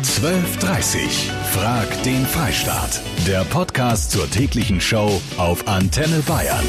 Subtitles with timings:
[0.00, 1.30] 1230.
[1.52, 3.02] Frag den Freistaat.
[3.26, 6.64] Der Podcast zur täglichen Show auf Antenne Bayern.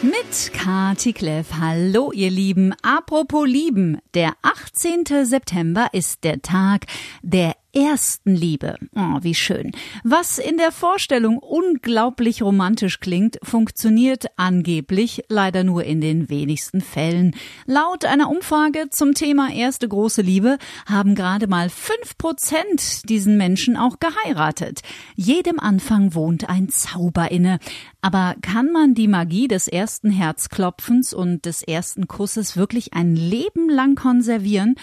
[0.00, 1.48] Mit Kati Kleff.
[1.60, 2.72] Hallo, ihr Lieben.
[2.80, 3.98] Apropos Lieben.
[4.14, 5.26] Der 18.
[5.26, 6.86] September ist der Tag
[7.20, 8.76] der ersten Liebe.
[8.94, 9.72] Oh, wie schön.
[10.02, 17.36] Was in der Vorstellung unglaublich romantisch klingt, funktioniert angeblich leider nur in den wenigsten Fällen.
[17.66, 23.76] Laut einer Umfrage zum Thema erste große Liebe haben gerade mal fünf Prozent diesen Menschen
[23.76, 24.80] auch geheiratet.
[25.14, 27.58] Jedem Anfang wohnt ein Zauber inne.
[28.00, 33.68] Aber kann man die Magie des ersten Herzklopfens und des ersten Kusses wirklich ein Leben
[33.68, 34.76] lang konservieren?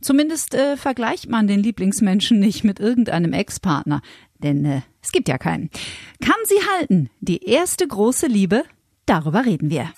[0.00, 4.02] Zumindest äh, vergleicht man den Lieblingsmenschen nicht mit irgendeinem Ex-Partner.
[4.42, 5.70] Denn äh, es gibt ja keinen.
[6.20, 7.10] Kann sie halten?
[7.20, 8.64] Die erste große Liebe?
[9.06, 9.90] Darüber reden wir.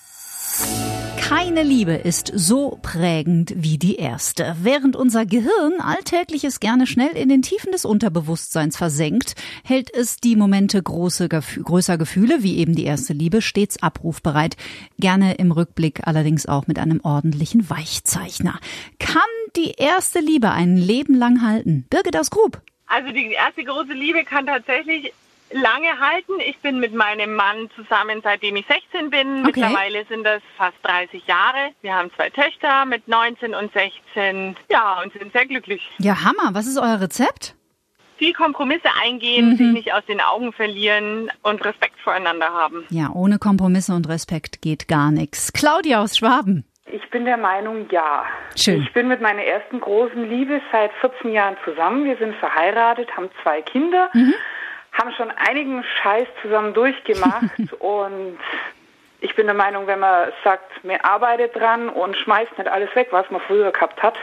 [1.17, 4.55] Keine Liebe ist so prägend wie die erste.
[4.61, 9.33] Während unser Gehirn Alltägliches gerne schnell in den Tiefen des Unterbewusstseins versenkt,
[9.63, 14.57] hält es die Momente große, größer Gefühle, wie eben die erste Liebe, stets abrufbereit.
[14.99, 18.59] Gerne im Rückblick allerdings auch mit einem ordentlichen Weichzeichner.
[18.99, 19.21] Kann
[19.55, 21.85] die erste Liebe ein Leben lang halten?
[21.89, 22.61] Birgit aus Grub.
[22.87, 25.13] Also die erste große Liebe kann tatsächlich
[25.53, 26.33] lange halten.
[26.45, 29.39] Ich bin mit meinem Mann zusammen, seitdem ich 16 bin.
[29.41, 29.61] Okay.
[29.61, 31.71] Mittlerweile sind das fast 30 Jahre.
[31.81, 34.55] Wir haben zwei Töchter mit 19 und 16.
[34.69, 35.81] Ja, und sind sehr glücklich.
[35.99, 36.53] Ja, Hammer.
[36.53, 37.55] Was ist euer Rezept?
[38.17, 39.57] Viel Kompromisse eingehen, mhm.
[39.57, 42.85] sich nicht aus den Augen verlieren und Respekt voreinander haben.
[42.89, 45.51] Ja, ohne Kompromisse und Respekt geht gar nichts.
[45.51, 46.65] Claudia aus Schwaben.
[46.93, 48.25] Ich bin der Meinung, ja.
[48.55, 48.81] Schön.
[48.81, 52.05] Ich bin mit meiner ersten großen Liebe seit 14 Jahren zusammen.
[52.05, 54.09] Wir sind verheiratet, haben zwei Kinder.
[54.13, 54.33] Mhm
[54.93, 57.43] haben schon einigen Scheiß zusammen durchgemacht
[57.79, 58.37] und
[59.21, 63.07] ich bin der Meinung, wenn man sagt, man arbeitet dran und schmeißt nicht alles weg,
[63.11, 64.15] was man früher gehabt hat,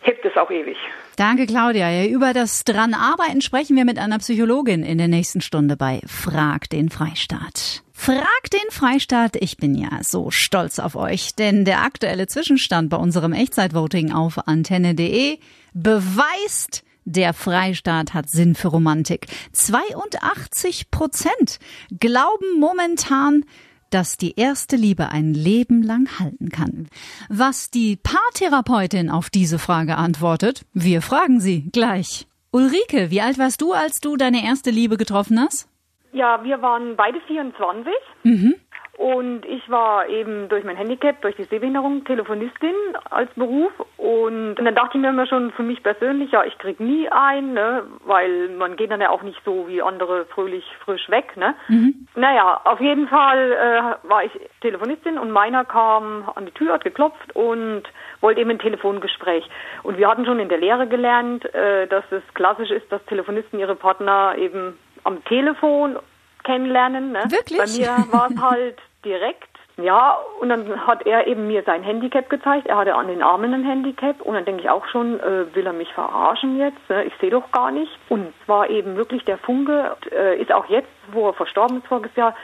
[0.00, 0.76] hebt es auch ewig.
[1.16, 2.06] Danke, Claudia.
[2.06, 6.70] Über das dran arbeiten sprechen wir mit einer Psychologin in der nächsten Stunde bei Frag
[6.70, 7.82] den Freistaat.
[7.92, 9.36] Frag den Freistaat.
[9.36, 14.48] Ich bin ja so stolz auf euch, denn der aktuelle Zwischenstand bei unserem Echtzeitvoting auf
[14.48, 15.38] antenne.de
[15.74, 19.26] beweist, der Freistaat hat Sinn für Romantik.
[19.52, 21.58] 82 Prozent
[21.98, 23.44] glauben momentan,
[23.90, 26.88] dass die erste Liebe ein Leben lang halten kann.
[27.28, 32.26] Was die Paartherapeutin auf diese Frage antwortet, wir fragen sie gleich.
[32.52, 35.68] Ulrike, wie alt warst du, als du deine erste Liebe getroffen hast?
[36.12, 37.92] Ja, wir waren beide 24.
[38.24, 38.54] Mhm.
[39.00, 42.74] Und ich war eben durch mein Handicap, durch die Sehbehinderung Telefonistin
[43.08, 43.72] als Beruf.
[43.96, 47.54] Und, dann dachte ich mir immer schon für mich persönlich, ja, ich krieg nie ein,
[47.54, 51.34] ne, weil man geht dann ja auch nicht so wie andere fröhlich frisch weg.
[51.38, 51.54] Ne?
[51.68, 52.08] Mhm.
[52.14, 56.84] Naja, auf jeden Fall äh, war ich Telefonistin und meiner kam an die Tür, hat
[56.84, 57.84] geklopft und
[58.20, 59.48] wollte eben ein Telefongespräch.
[59.82, 63.60] Und wir hatten schon in der Lehre gelernt, äh, dass es klassisch ist, dass Telefonisten
[63.60, 65.98] ihre Partner eben am Telefon
[66.44, 67.12] kennenlernen.
[67.12, 67.22] Ne?
[67.28, 67.58] Wirklich?
[67.58, 69.48] Bei mir war es halt direkt.
[69.76, 72.66] Ja, und dann hat er eben mir sein Handicap gezeigt.
[72.66, 74.20] Er hatte an den Armen ein Handicap.
[74.20, 76.88] Und dann denke ich auch schon, äh, will er mich verarschen jetzt?
[76.88, 77.04] Ne?
[77.04, 77.90] Ich sehe doch gar nicht.
[78.08, 79.96] Und es war eben wirklich der Funke.
[80.10, 82.34] Äh, ist auch jetzt, wo er verstorben ist voriges Jahr,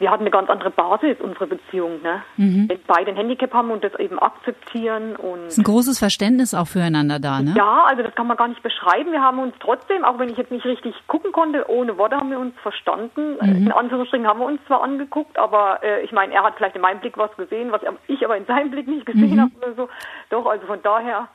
[0.00, 2.00] wir hatten eine ganz andere Basis, unsere Beziehung.
[2.02, 2.22] Ne?
[2.38, 2.68] Mhm.
[2.68, 5.14] Wenn beide ein Handicap haben und das eben akzeptieren.
[5.14, 7.52] Und ist ein großes Verständnis auch füreinander da, ne?
[7.54, 9.12] Ja, also das kann man gar nicht beschreiben.
[9.12, 12.30] Wir haben uns trotzdem, auch wenn ich jetzt nicht richtig gucken konnte, ohne Worte haben
[12.30, 13.36] wir uns verstanden.
[13.40, 13.66] Mhm.
[13.66, 16.82] In Anführungsstrichen haben wir uns zwar angeguckt, aber äh, ich meine, er hat vielleicht in
[16.82, 19.40] meinem Blick was gesehen, was ich aber in seinem Blick nicht gesehen mhm.
[19.42, 19.88] habe oder so.
[20.30, 21.28] Doch, also von daher.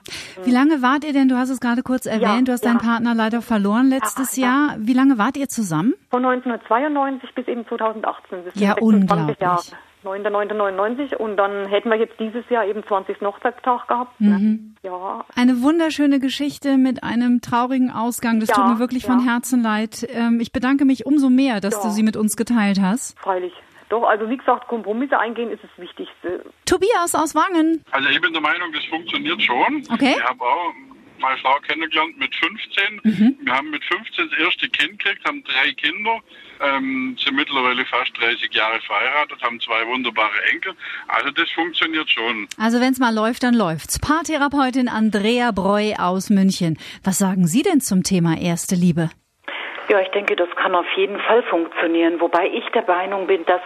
[0.43, 2.71] Wie lange wart ihr denn, du hast es gerade kurz erwähnt, ja, du hast ja.
[2.71, 4.75] deinen Partner leider verloren letztes ja, Jahr.
[4.79, 5.93] Wie lange wart ihr zusammen?
[6.09, 8.45] Von 1992 bis eben 2018.
[8.45, 9.39] Das ja, unglaublich.
[9.39, 9.61] Jahre.
[10.05, 13.21] 9.9.99 und dann hätten wir jetzt dieses Jahr eben 20.
[13.21, 14.21] Hochzeitstag gehabt.
[14.21, 14.37] Ne?
[14.37, 14.75] Mhm.
[14.83, 15.25] Ja.
[15.35, 18.39] Eine wunderschöne Geschichte mit einem traurigen Ausgang.
[18.39, 19.13] Das ja, tut mir wirklich ja.
[19.13, 20.07] von Herzen leid.
[20.09, 21.81] Ähm, ich bedanke mich umso mehr, dass ja.
[21.81, 23.19] du sie mit uns geteilt hast.
[23.19, 23.53] Freilich.
[23.89, 26.43] Doch, also wie gesagt, Kompromisse eingehen ist das Wichtigste.
[26.65, 27.83] Tobias aus Wangen.
[27.91, 29.83] Also ich bin der Meinung, das funktioniert schon.
[29.91, 30.15] Okay.
[30.17, 30.73] Ich habe auch
[31.19, 33.01] meine Frau kennengelernt mit 15.
[33.03, 33.37] Mhm.
[33.41, 36.19] Wir haben mit 15 das erste Kind gekriegt, haben drei Kinder,
[36.61, 40.73] ähm, sind mittlerweile fast 30 Jahre verheiratet, haben zwei wunderbare Enkel.
[41.07, 42.47] Also das funktioniert schon.
[42.57, 43.99] Also wenn es mal läuft, dann läuft's.
[43.99, 46.77] Paartherapeutin Andrea Breu aus München.
[47.03, 49.09] Was sagen Sie denn zum Thema erste Liebe?
[49.89, 52.19] Ja, ich denke, das kann auf jeden Fall funktionieren.
[52.19, 53.61] Wobei ich der Meinung bin, dass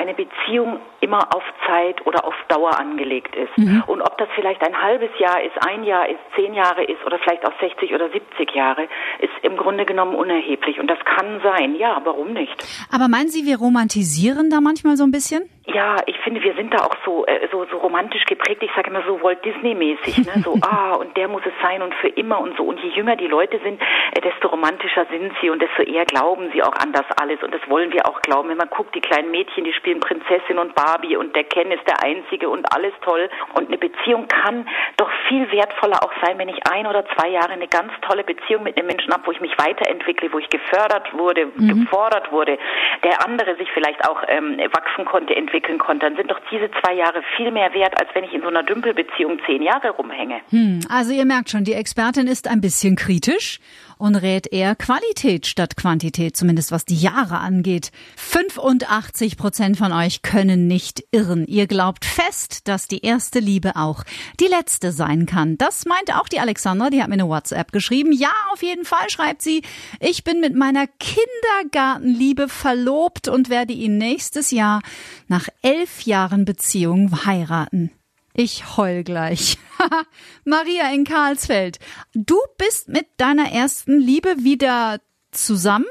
[0.00, 3.56] eine Beziehung immer auf Zeit oder auf Dauer angelegt ist.
[3.56, 3.82] Mhm.
[3.86, 7.18] Und ob das vielleicht ein halbes Jahr ist, ein Jahr ist, zehn Jahre ist oder
[7.18, 8.88] vielleicht auch 60 oder 70 Jahre,
[9.18, 10.80] ist im Grunde genommen unerheblich.
[10.80, 11.76] Und das kann sein.
[11.76, 12.54] Ja, warum nicht?
[12.90, 15.48] Aber meinen Sie, wir romantisieren da manchmal so ein bisschen?
[15.66, 18.62] Ja, ich finde, wir sind da auch so äh, so, so romantisch geprägt.
[18.64, 20.42] Ich sage immer so Walt Disney-mäßig, ne?
[20.42, 22.64] So, ah, und der muss es sein und für immer und so.
[22.64, 26.50] Und je jünger die Leute sind, äh, desto romantischer sind sie und desto eher glauben
[26.52, 27.40] sie auch an das alles.
[27.44, 28.48] Und das wollen wir auch glauben.
[28.48, 31.86] Wenn man guckt, die kleinen Mädchen, die spielen Prinzessin und Barbie und der Ken ist
[31.86, 33.30] der Einzige und alles toll.
[33.54, 37.52] Und eine Beziehung kann doch viel wertvoller auch sein, wenn ich ein oder zwei Jahre
[37.52, 41.12] eine ganz tolle Beziehung mit einem Menschen habe, wo ich mich weiterentwickle, wo ich gefördert
[41.16, 41.84] wurde, mhm.
[41.84, 42.58] gefordert wurde,
[43.04, 46.70] der andere sich vielleicht auch ähm, wachsen konnte, entwickeln entwickeln konnte, dann sind doch diese
[46.80, 50.40] zwei Jahre viel mehr wert, als wenn ich in so einer Dümpelbeziehung zehn Jahre rumhänge.
[50.50, 53.60] Hm, also ihr merkt schon, die Expertin ist ein bisschen kritisch
[54.02, 57.92] und rät eher Qualität statt Quantität, zumindest was die Jahre angeht.
[58.16, 61.46] 85 Prozent von euch können nicht irren.
[61.46, 64.02] Ihr glaubt fest, dass die erste Liebe auch
[64.40, 65.56] die letzte sein kann.
[65.56, 68.12] Das meint auch die Alexandra, die hat mir eine WhatsApp geschrieben.
[68.12, 69.62] Ja, auf jeden Fall, schreibt sie.
[70.00, 74.82] Ich bin mit meiner Kindergartenliebe verlobt und werde ihn nächstes Jahr
[75.28, 77.92] nach elf Jahren Beziehung heiraten.
[78.34, 79.58] Ich heul gleich.
[80.44, 81.78] Maria in Karlsfeld,
[82.14, 85.00] du bist mit deiner ersten Liebe wieder
[85.32, 85.86] zusammen?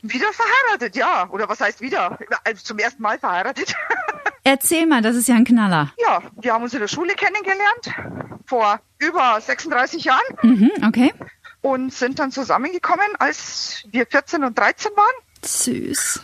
[0.00, 1.28] Wieder verheiratet, ja.
[1.30, 2.18] Oder was heißt wieder?
[2.44, 3.74] Also zum ersten Mal verheiratet.
[4.44, 5.92] Erzähl mal, das ist ja ein Knaller.
[5.98, 8.40] Ja, wir haben uns in der Schule kennengelernt.
[8.46, 10.20] Vor über 36 Jahren.
[10.42, 11.14] Mhm, okay.
[11.62, 15.14] Und sind dann zusammengekommen, als wir 14 und 13 waren.
[15.42, 16.20] Süß.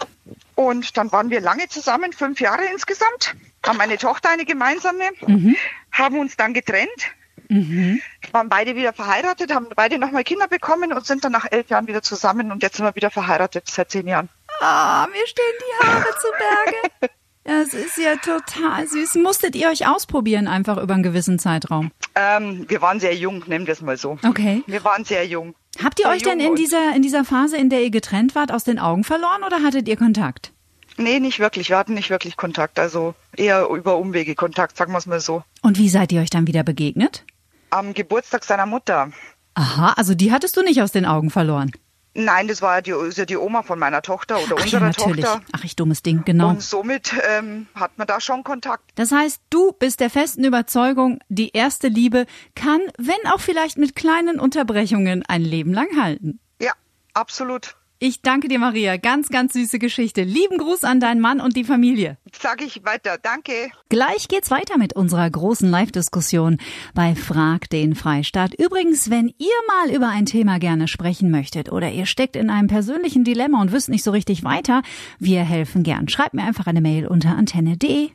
[0.55, 3.35] Und dann waren wir lange zusammen, fünf Jahre insgesamt,
[3.71, 5.57] haben eine Tochter, eine gemeinsame, mhm.
[5.93, 7.15] haben uns dann getrennt,
[7.49, 8.01] mhm.
[8.33, 11.87] waren beide wieder verheiratet, haben beide nochmal Kinder bekommen und sind dann nach elf Jahren
[11.87, 14.29] wieder zusammen und jetzt sind wir wieder verheiratet seit zehn Jahren.
[14.61, 17.11] Ah, mir stehen die Haare zu Berge.
[17.43, 19.15] Das ist ja total süß.
[19.15, 21.91] Musstet ihr euch ausprobieren einfach über einen gewissen Zeitraum?
[22.15, 24.19] Ähm, wir waren sehr jung, nehmen wir es mal so.
[24.25, 24.63] Okay.
[24.67, 25.55] Wir waren sehr jung.
[25.83, 28.65] Habt ihr euch denn in dieser, in dieser Phase, in der ihr getrennt wart, aus
[28.65, 30.53] den Augen verloren oder hattet ihr Kontakt?
[31.01, 31.71] Nee, nicht wirklich.
[31.71, 32.79] Wir hatten nicht wirklich Kontakt.
[32.79, 35.43] Also eher über Umwege Kontakt, sagen wir es mal so.
[35.63, 37.25] Und wie seid ihr euch dann wieder begegnet?
[37.71, 39.11] Am Geburtstag seiner Mutter.
[39.55, 41.73] Aha, also die hattest du nicht aus den Augen verloren.
[42.13, 44.87] Nein, das war die, ist ja die Oma von meiner Tochter oder Ach, unserer ja,
[44.89, 45.25] natürlich.
[45.25, 45.43] Tochter.
[45.53, 46.51] Ach, ich dummes Ding, genau.
[46.51, 48.91] Und somit ähm, hat man da schon Kontakt.
[48.97, 53.95] Das heißt, du bist der festen Überzeugung, die erste Liebe kann, wenn auch vielleicht mit
[53.95, 56.41] kleinen Unterbrechungen, ein Leben lang halten.
[56.61, 56.73] Ja,
[57.15, 57.77] absolut.
[58.03, 58.97] Ich danke dir, Maria.
[58.97, 60.23] Ganz, ganz süße Geschichte.
[60.23, 62.17] Lieben Gruß an deinen Mann und die Familie.
[62.33, 63.19] Sag ich weiter.
[63.23, 63.53] Danke.
[63.91, 66.57] Gleich geht's weiter mit unserer großen Live-Diskussion
[66.95, 68.55] bei Frag den Freistaat.
[68.55, 72.69] Übrigens, wenn ihr mal über ein Thema gerne sprechen möchtet oder ihr steckt in einem
[72.69, 74.81] persönlichen Dilemma und wisst nicht so richtig weiter,
[75.19, 76.09] wir helfen gern.
[76.09, 78.13] Schreibt mir einfach eine Mail unter antenne.de.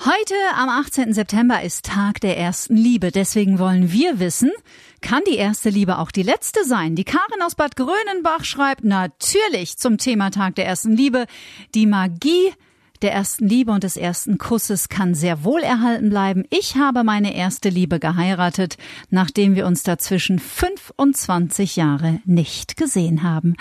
[0.00, 1.12] Heute am 18.
[1.12, 3.12] September ist Tag der ersten Liebe.
[3.12, 4.50] Deswegen wollen wir wissen,
[5.00, 6.96] kann die erste Liebe auch die letzte sein?
[6.96, 11.26] Die Karin aus Bad Grönenbach schreibt natürlich zum Thema Tag der ersten Liebe.
[11.74, 12.52] Die Magie
[13.02, 16.44] der ersten Liebe und des ersten Kusses kann sehr wohl erhalten bleiben.
[16.50, 18.78] Ich habe meine erste Liebe geheiratet,
[19.10, 23.56] nachdem wir uns dazwischen 25 Jahre nicht gesehen haben.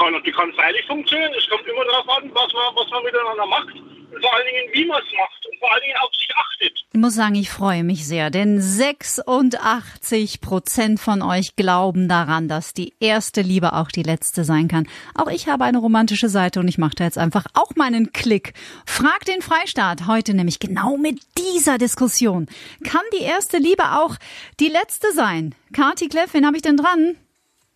[0.00, 1.32] Kann, die kann freilich funktionieren.
[1.36, 3.74] Es kommt immer darauf an, was man, was man miteinander macht.
[3.74, 5.46] Und vor allen Dingen, wie man es macht.
[5.46, 6.80] Und vor allen Dingen auf sich achtet.
[6.92, 12.72] Ich muss sagen, ich freue mich sehr, denn 86 Prozent von euch glauben daran, dass
[12.72, 14.88] die erste Liebe auch die letzte sein kann.
[15.14, 18.54] Auch ich habe eine romantische Seite und ich mache da jetzt einfach auch meinen Klick.
[18.86, 22.48] Frag den Freistaat heute nämlich genau mit dieser Diskussion.
[22.84, 24.16] Kann die erste Liebe auch
[24.60, 25.54] die letzte sein?
[25.74, 27.16] Kati Kleff, wen habe ich denn dran?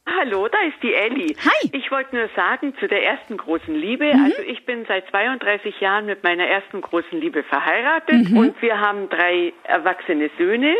[0.06, 1.34] Hallo, da ist die Elli.
[1.42, 1.70] Hi.
[1.73, 4.12] Ich wollte nur sagen zu der ersten großen Liebe.
[4.12, 4.25] Mhm.
[4.25, 8.37] Also ich bin seit 32 Jahren mit meiner ersten großen Liebe verheiratet mhm.
[8.37, 10.75] und wir haben drei erwachsene Söhne.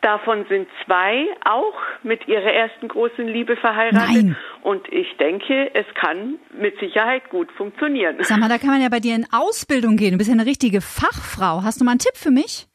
[0.00, 4.24] Davon sind zwei auch mit ihrer ersten großen Liebe verheiratet.
[4.24, 4.36] Nein.
[4.62, 8.16] Und ich denke, es kann mit Sicherheit gut funktionieren.
[8.20, 10.12] Sag mal, da kann man ja bei dir in Ausbildung gehen.
[10.12, 11.62] Du bist ja eine richtige Fachfrau.
[11.62, 12.66] Hast du mal einen Tipp für mich?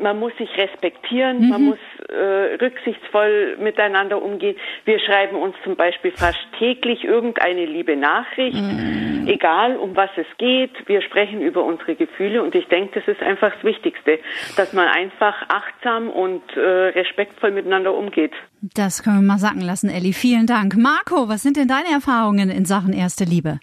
[0.00, 1.48] man muss sich respektieren, mhm.
[1.48, 4.56] man muss äh, rücksichtsvoll miteinander umgehen.
[4.84, 9.26] Wir schreiben uns zum Beispiel fast täglich irgendeine liebe Nachricht, mhm.
[9.26, 10.72] egal um was es geht.
[10.86, 14.18] Wir sprechen über unsere Gefühle und ich denke, das ist einfach das Wichtigste,
[14.56, 18.32] dass man einfach achtsam und äh, respektvoll miteinander umgeht.
[18.74, 20.12] Das können wir mal sacken lassen, Elli.
[20.12, 20.76] Vielen Dank.
[20.76, 23.60] Marco, was sind denn deine Erfahrungen in Sachen erste Liebe?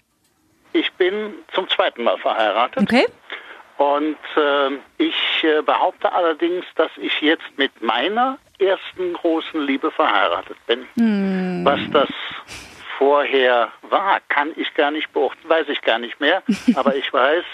[0.72, 2.82] Ich bin zum zweiten Mal verheiratet.
[2.82, 3.04] Okay.
[3.76, 10.56] Und äh, ich äh, behaupte allerdings, dass ich jetzt mit meiner ersten großen Liebe verheiratet
[10.66, 10.86] bin.
[10.94, 11.64] Mm.
[11.64, 12.08] Was das
[12.98, 16.42] vorher war, kann ich gar nicht beurteilen, weiß ich gar nicht mehr.
[16.76, 17.44] Aber ich weiß,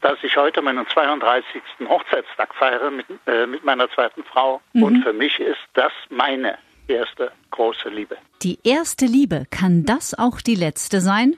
[0.00, 1.60] dass ich heute meinen 32.
[1.88, 4.60] Hochzeitstag feiere mit, äh, mit meiner zweiten Frau.
[4.72, 4.82] Mhm.
[4.82, 8.16] Und für mich ist das meine erste große Liebe.
[8.42, 11.36] Die erste Liebe, kann das auch die letzte sein?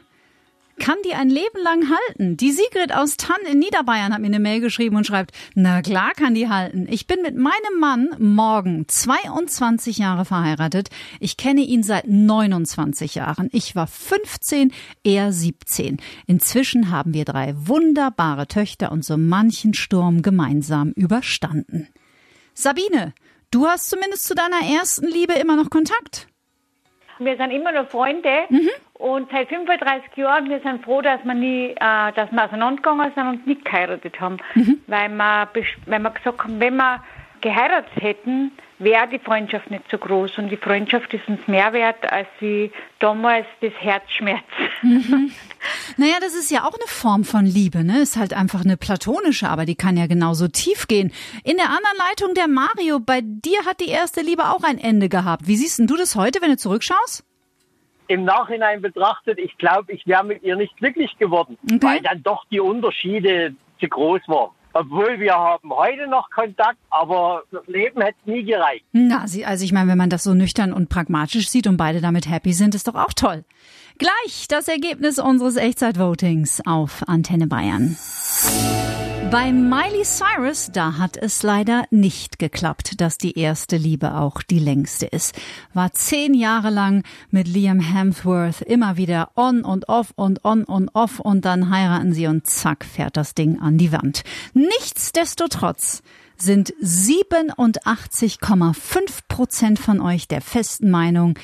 [0.81, 2.39] Kann die ein Leben lang halten?
[2.39, 6.13] Die Sigrid aus Tann in Niederbayern hat mir eine Mail geschrieben und schreibt, na klar
[6.17, 6.87] kann die halten.
[6.91, 10.89] Ich bin mit meinem Mann morgen 22 Jahre verheiratet.
[11.21, 13.51] Ich kenne ihn seit 29 Jahren.
[13.53, 14.73] Ich war 15,
[15.05, 15.99] er 17.
[16.27, 21.89] Inzwischen haben wir drei wunderbare Töchter und so manchen Sturm gemeinsam überstanden.
[22.55, 23.13] Sabine,
[23.51, 26.27] du hast zumindest zu deiner ersten Liebe immer noch Kontakt.
[27.19, 28.71] Wir sind immer noch Freunde mhm.
[29.00, 33.26] Und seit 35 Jahren, wir sind froh, dass wir nie, äh, dass wir auseinandergegangen sind
[33.26, 34.37] und nicht geheiratet haben.
[34.54, 34.80] Mhm.
[34.87, 35.49] Weil, wir,
[35.87, 37.02] weil wir gesagt haben, wenn wir
[37.40, 40.37] geheiratet hätten, wäre die Freundschaft nicht so groß.
[40.37, 44.45] Und die Freundschaft ist uns mehr wert als wie damals das Herzschmerz.
[44.83, 45.33] Mhm.
[45.97, 48.00] Naja, das ist ja auch eine Form von Liebe, ne?
[48.00, 51.12] Ist halt einfach eine platonische, aber die kann ja genauso tief gehen.
[51.45, 55.11] In der anderen Leitung der Mario, bei dir hat die erste Liebe auch ein Ende
[55.11, 55.47] gehabt.
[55.47, 57.25] Wie siehst denn du das heute, wenn du zurückschaust?
[58.11, 61.79] Im Nachhinein betrachtet, ich glaube, ich wäre mit ihr nicht glücklich geworden, okay.
[61.81, 67.43] weil dann doch die Unterschiede zu groß waren obwohl wir haben heute noch Kontakt, aber
[67.50, 68.85] das Leben hätte nie gereicht.
[68.93, 72.29] Na, also ich meine, wenn man das so nüchtern und pragmatisch sieht und beide damit
[72.29, 73.45] happy sind, ist doch auch toll.
[73.99, 77.97] Gleich das Ergebnis unseres Echtzeitvotings auf Antenne Bayern.
[79.31, 84.59] Bei Miley Cyrus, da hat es leider nicht geklappt, dass die erste Liebe auch die
[84.59, 85.37] längste ist.
[85.73, 90.89] War zehn Jahre lang mit Liam Hemsworth immer wieder on und off und on und
[90.95, 94.25] off und dann heiraten sie und zack fährt das Ding an die Wand.
[94.53, 96.03] Nichtsdestotrotz
[96.37, 101.39] sind 87,5 Prozent von euch der festen Meinung,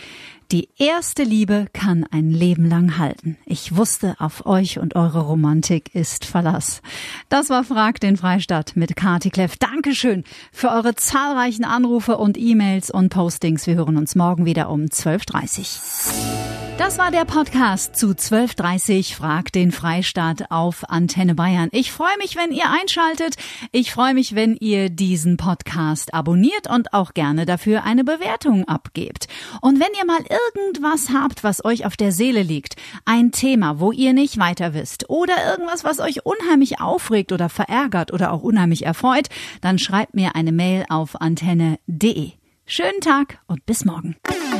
[0.52, 3.36] die erste Liebe kann ein Leben lang halten.
[3.46, 6.82] Ich wusste, auf euch und eure Romantik ist Verlass.
[7.28, 9.56] Das war Frag den Freistadt mit Kati Kleff.
[9.56, 13.66] Dankeschön für eure zahlreichen Anrufe und E-Mails und Postings.
[13.66, 16.65] Wir hören uns morgen wieder um 12.30 Uhr.
[16.78, 21.70] Das war der Podcast zu 12.30 Frag den Freistaat auf Antenne Bayern.
[21.72, 23.36] Ich freue mich, wenn ihr einschaltet.
[23.72, 29.26] Ich freue mich, wenn ihr diesen Podcast abonniert und auch gerne dafür eine Bewertung abgebt.
[29.62, 33.90] Und wenn ihr mal irgendwas habt, was euch auf der Seele liegt, ein Thema, wo
[33.90, 38.84] ihr nicht weiter wisst oder irgendwas, was euch unheimlich aufregt oder verärgert oder auch unheimlich
[38.84, 39.28] erfreut,
[39.62, 42.32] dann schreibt mir eine Mail auf antenne.de.
[42.66, 44.16] Schönen Tag und bis morgen.